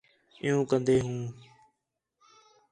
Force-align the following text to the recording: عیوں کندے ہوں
عیوں 0.41 0.63
کندے 0.69 0.97
ہوں 1.03 1.19